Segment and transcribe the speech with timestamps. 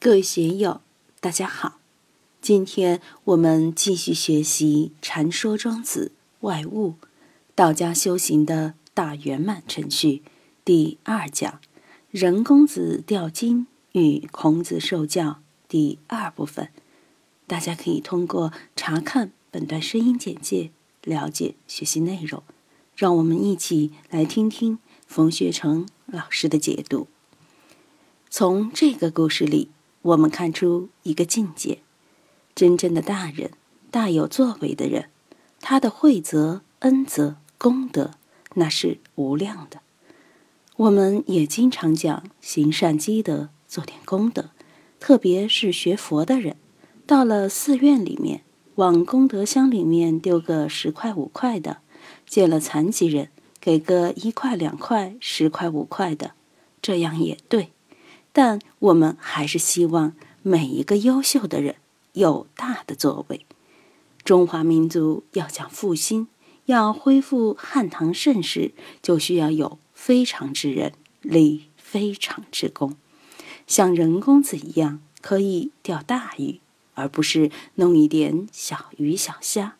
[0.00, 0.80] 各位学友，
[1.18, 1.80] 大家好！
[2.40, 6.90] 今天我们继续学习《禅说庄子外物》，
[7.56, 10.22] 道家修行的大圆满程序
[10.64, 11.60] 第二讲
[12.12, 16.68] “任公子钓金与孔子受教”第二部分。
[17.48, 20.70] 大家可以通过查看本段声音简介
[21.02, 22.44] 了解学习内容。
[22.94, 24.78] 让我们一起来听听
[25.08, 27.08] 冯学成老师的解读。
[28.30, 29.70] 从这个故事里。
[30.08, 31.80] 我们看出一个境界：
[32.54, 33.50] 真正的大人、
[33.90, 35.10] 大有作为的人，
[35.60, 38.12] 他的惠泽、恩泽、功德，
[38.54, 39.80] 那是无量的。
[40.76, 44.50] 我们也经常讲行善积德，做点功德。
[44.98, 46.56] 特别是学佛的人，
[47.06, 48.42] 到了寺院里面，
[48.76, 51.82] 往功德箱里面丢个十块五块的；
[52.26, 53.28] 见了残疾人，
[53.60, 56.32] 给个一块两块、十块五块的，
[56.80, 57.72] 这样也对。
[58.40, 61.74] 但我们还是希望每一个优秀的人
[62.12, 63.44] 有大的作为。
[64.22, 66.28] 中华民族要讲复兴，
[66.66, 68.70] 要恢复汉唐盛世，
[69.02, 72.94] 就需要有非常之人，立非常之功。
[73.66, 76.60] 像任公子一样，可以钓大鱼，
[76.94, 79.74] 而不是弄一点小鱼小虾。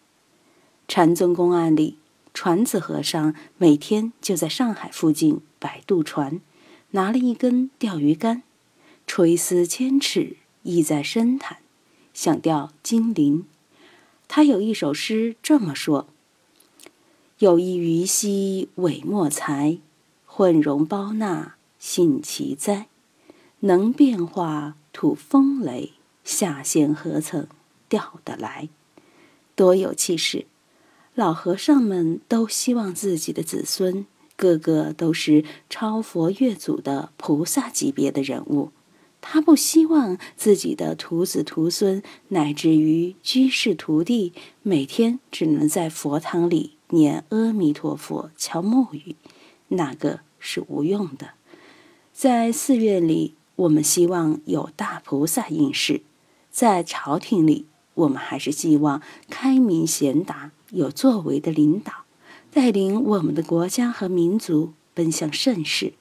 [0.89, 1.97] 禅宗公案里，
[2.35, 6.41] 传子和尚每天就在上海附近摆渡船，
[6.91, 8.43] 拿了一根钓鱼竿。
[9.09, 11.57] 垂丝千尺，意在深潭，
[12.13, 13.47] 想钓金鳞。
[14.29, 16.07] 他有一首诗这么说
[17.41, 19.79] ：“有一鱼兮尾莫才，
[20.27, 22.87] 混容包纳信其哉。
[23.61, 27.49] 能变化吐风雷，下限何曾
[27.89, 28.69] 钓得来？”
[29.57, 30.47] 多有气势！
[31.15, 38.71] 老和尚们都希望自己的子孙个个都是超佛越祖的菩萨级别的人物。
[39.31, 49.17] 他不希望自己的徒子徒孙，乃至于居士徒弟，每天只能在佛堂里念阿弥陀佛、敲木鱼，
[49.69, 51.33] 那个是无用的。
[52.15, 56.01] 在寺院里，我们希望有大菩萨应世；
[56.51, 61.93] 在朝廷里，我们还是希望开明贤达、有作为的领导，
[62.51, 65.93] 带领我们的国家和民族奔向盛世。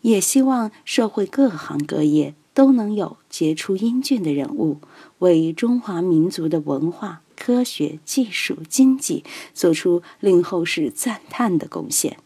[0.00, 2.34] 也希望社会各行各业。
[2.54, 4.78] 都能有杰出英俊的人物，
[5.20, 9.24] 为中华民族的文化、科学技术、经济
[9.54, 12.18] 做出令后世赞叹的贡献，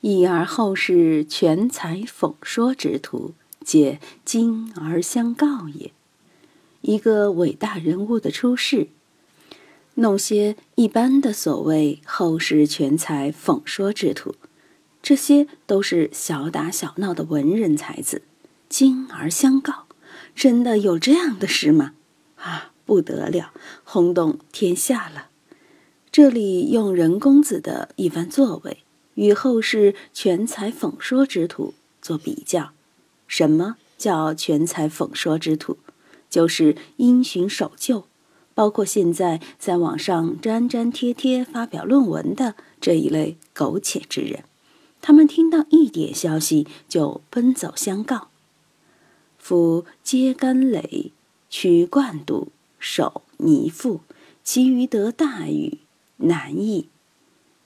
[0.00, 3.34] 以而后世全才讽说之徒，
[3.64, 5.92] 皆今而相告也。
[6.82, 8.88] 一个伟大人物的出世，
[9.94, 14.34] 弄些一般的所谓后世全才讽说之徒，
[15.02, 18.22] 这些都是小打小闹的文人才子。
[18.68, 19.86] 今而相告，
[20.34, 21.94] 真的有这样的事吗？
[22.36, 23.52] 啊，不得了，
[23.84, 25.28] 轰动天下了！
[26.10, 28.78] 这里用任公子的一番作为
[29.14, 32.72] 与后世全才讽说之徒做比较。
[33.26, 35.78] 什么叫全才讽说之徒？
[36.28, 38.06] 就是因循守旧，
[38.54, 44.44] 包括现在在网上粘粘贴贴发表论文的这一类苟且之人。
[45.00, 48.28] 他们听到一点消息就奔走相告。
[49.46, 51.12] 夫揭竿垒，
[51.48, 52.48] 取灌渡，
[52.80, 54.00] 守泥覆，
[54.42, 55.78] 其余得大鱼，
[56.16, 56.88] 难矣。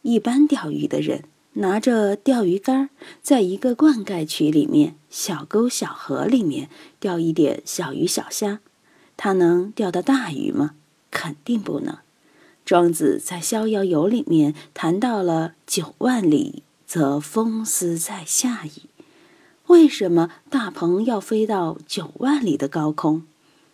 [0.03, 1.25] 一般钓鱼的人
[1.55, 2.91] 拿着钓鱼竿，
[3.23, 6.69] 在一个灌溉渠里面、小沟小河里面
[6.99, 8.61] 钓一点小鱼小虾，
[9.17, 10.75] 他能钓到大鱼吗？
[11.11, 11.97] 肯定不能。
[12.67, 18.90] 庄子在《逍遥游》里面谈到了“九万里，则风丝在下矣”。
[19.71, 23.23] 为什么大鹏要飞到九万里的高空？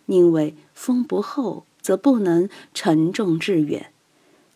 [0.05, 3.91] 因为风不厚，则不能沉重致远。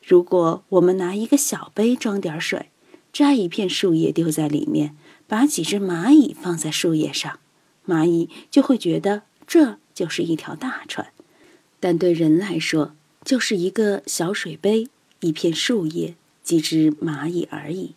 [0.06, 2.70] 如果我们拿一个小杯装点水，
[3.12, 4.96] 摘一片树叶丢在里面，
[5.28, 7.40] 把几只蚂蚁放在树叶上，
[7.88, 11.12] 蚂蚁就会觉得这就是一条大船。
[11.80, 12.94] 但对人来说，
[13.26, 14.88] 就是一个小水杯、
[15.22, 16.14] 一片树叶、
[16.44, 17.96] 几只蚂蚁而已。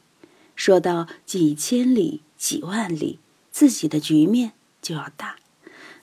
[0.56, 3.18] 说到几千里、几万里。
[3.54, 4.50] 自己的局面
[4.82, 5.36] 就要大，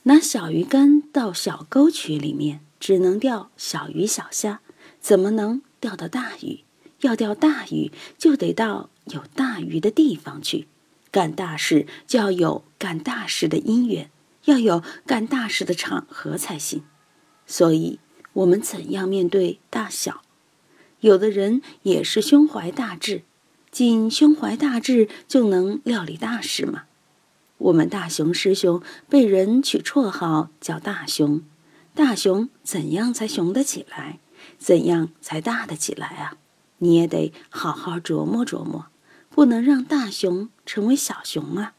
[0.03, 4.62] 拿小鱼竿到小沟渠里面，只能钓小鱼小虾，
[5.01, 6.62] 怎么能钓到大鱼？
[7.01, 10.69] 要钓大鱼，就得到有大鱼的地方去。
[11.12, 14.09] 干大事就要有干大事的因缘，
[14.45, 16.86] 要有干大事的场合才行。
[17.45, 18.00] 所以，
[18.31, 20.21] 我们怎样面对大小？
[21.01, 23.24] 有的人也是胸怀大志，
[23.69, 26.83] 仅胸怀大志就能料理大事吗？
[27.62, 31.44] 我们大雄师兄被人取绰号叫大雄，
[31.94, 34.18] 大雄怎样才雄得起来？
[34.58, 36.38] 怎样才大得起来啊？
[36.80, 38.88] 你也得好好琢磨琢磨，
[39.30, 41.74] 不能让大雄成为小熊啊！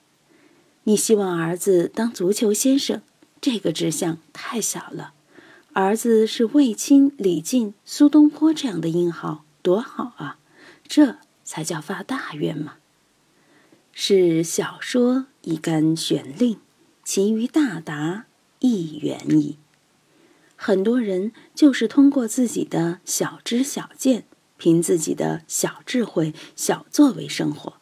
[0.84, 3.02] 你希望儿子当足球先生，
[3.40, 5.14] 这个志向太小了。
[5.72, 10.38] 儿子是卫青、李靖、苏东坡这样的英豪，多好啊！
[10.86, 12.74] 这才叫发大愿嘛。
[13.92, 16.58] 是小说一竿玄令，
[17.04, 18.24] 其余大达
[18.60, 19.58] 亦远矣。
[20.56, 24.24] 很多人就是通过自己的小知小见，
[24.56, 27.74] 凭自己的小智慧、小作为生活。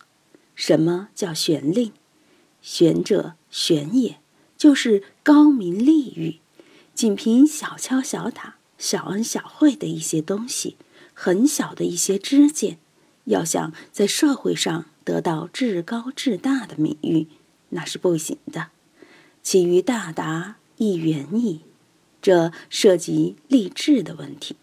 [0.55, 1.93] 什么叫玄令？
[2.61, 4.19] 玄者玄也，
[4.59, 6.41] 就是高明利欲。
[6.93, 10.77] 仅凭小敲小打、小恩小惠的一些东西，
[11.15, 12.79] 很小的一些知见，
[13.27, 17.27] 要想在社会上得到至高至大的名誉，
[17.71, 18.69] 那是不行的。
[19.43, 21.63] 其余大达亦远矣。
[22.23, 24.55] 这涉及立志的问题。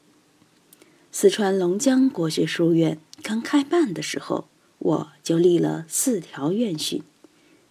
[1.12, 4.48] 四川龙江国学书院刚开办的时候，
[4.78, 7.04] 我就立了四条愿训：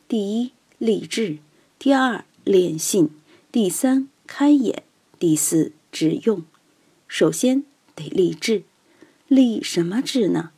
[0.06, 1.38] 第一，立志；
[1.78, 3.06] 第二，练性；
[3.50, 4.82] 第三，开眼；
[5.18, 6.44] 第四，止用。
[7.08, 7.64] 首先
[7.94, 8.64] 得立志，
[9.28, 10.50] 立什么志呢？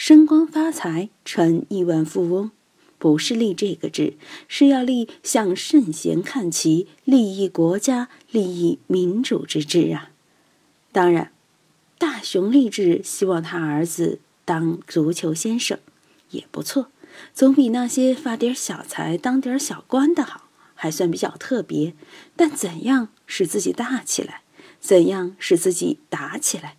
[0.00, 2.52] 升官发财，成亿万富翁，
[2.98, 4.14] 不是立这个志，
[4.46, 10.12] 是要立向圣贤看齐、利益国家、利益民主之志啊！
[10.92, 11.32] 当然，
[11.98, 15.76] 大雄立志希望他儿子当足球先生，
[16.30, 16.92] 也不错，
[17.34, 20.44] 总比那些发点小财、当点小官的好。
[20.76, 21.94] 还算比较特别，
[22.36, 24.42] 但怎样使自己大起来，
[24.78, 26.76] 怎样使自己打起来，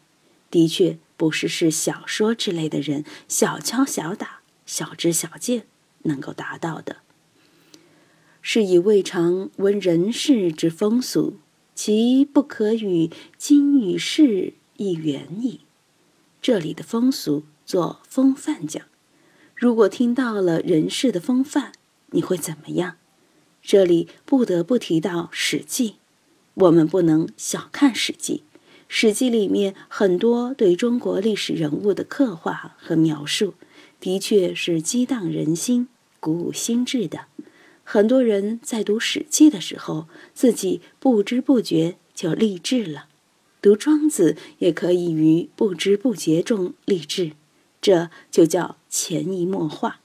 [0.50, 5.66] 的确不是是小说之类的人小敲小打、小知小见
[6.04, 7.00] 能够达到的。
[8.42, 11.39] 是以未尝闻人世之风俗，
[11.75, 15.60] 其不可与今与世亦远矣。
[16.42, 18.81] 这里的风俗做风范讲，
[19.54, 21.74] 如果听到了人世的风范，
[22.12, 22.95] 你会怎么样？
[23.62, 25.89] 这里不得不提到《史记》，
[26.54, 28.44] 我们不能小看《史记》。
[28.91, 33.53] 《史记》里面很多对中国历史人物的刻画和描述，
[34.00, 35.88] 的确是激荡人心、
[36.19, 37.25] 鼓舞心智的。
[37.83, 43.06] 很多人在读《史记》的时候，自己不知不觉就立志了。
[43.62, 47.33] 读《庄子》也可以于不知不觉中立志，
[47.80, 50.00] 这就叫潜移默化。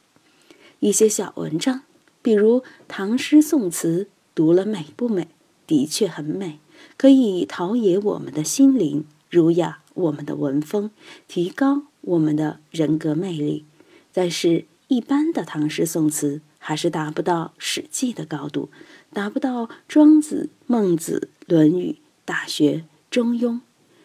[0.80, 1.82] 一些小文章。
[2.20, 5.28] 比如唐诗宋词读了美不美？
[5.66, 6.58] 的确很美，
[6.96, 10.90] 可以陶冶我们的心灵，儒雅我们的文风，
[11.26, 13.64] 提高我们的人格魅力。
[14.12, 18.70] 但是，一般的唐诗宋词还是达不到《史记》的高度，
[19.12, 21.90] 达不到《庄子》《孟子》《论语》
[22.24, 22.72] 《大学》
[23.10, 23.54] 《中庸》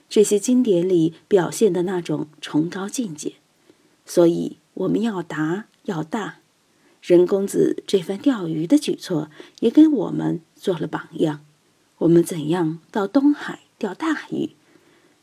[0.10, 3.34] 这些经典里表现的那种崇高境界。
[4.06, 6.38] 所以，我们要达要大。
[7.02, 9.32] 任公子这番钓鱼的举措，
[9.62, 11.40] 也给我们做了榜样。
[12.00, 14.52] 我们怎样到东海钓大鱼？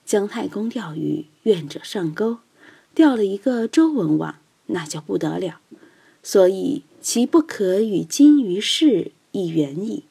[0.05, 2.39] 姜太公钓鱼，愿者上钩，
[2.95, 4.37] 钓了一个周文王，
[4.67, 5.61] 那就不得了。
[6.23, 10.05] 所以其不可与今于世亦远矣。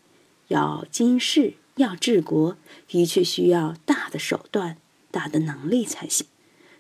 [0.47, 2.57] 要经世，要治国，
[2.87, 4.77] 的确需要大的手段、
[5.11, 6.25] 大的能力才行。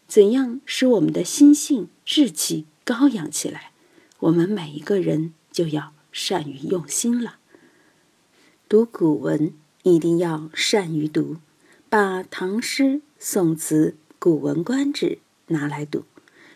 [0.07, 3.71] 怎样使我们的心性、志气高扬起来？
[4.19, 7.37] 我们每一个人就要善于用心了。
[8.67, 9.53] 读古文
[9.85, 11.37] 一定要善于读，
[11.89, 16.05] 把唐诗、宋词、古文、观止拿来读，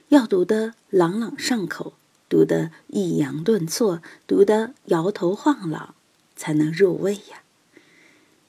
[0.07, 1.93] 要读得朗朗上口，
[2.27, 5.93] 读得抑扬顿挫，读得摇头晃脑，
[6.35, 7.43] 才能入味呀。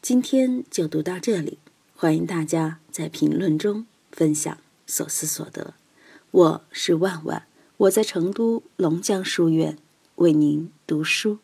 [0.01, 1.59] 今天就读到这里，
[1.95, 4.57] 欢迎大家在评论中分享
[4.87, 5.75] 所思所得。
[6.31, 7.43] 我是万万。
[7.77, 9.77] 我在成都龙江书院
[10.15, 11.39] 为您读书。